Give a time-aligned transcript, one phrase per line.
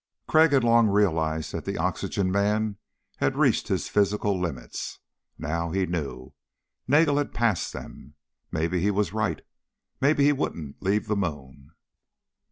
[0.27, 2.77] Crag had long realized that the oxygen man
[3.17, 4.97] had reached his physical limits.
[5.37, 6.33] Now, he knew,
[6.87, 8.15] Nagel had passed them.
[8.51, 9.41] Maybe he was right...
[9.99, 11.73] maybe he wouldn't leave the moon.